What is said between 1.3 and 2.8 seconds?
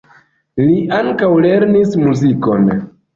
lernis muzikon.